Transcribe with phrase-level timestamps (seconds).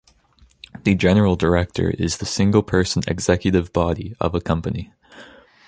[0.83, 4.91] The general director is the "single-person executive body" of a company.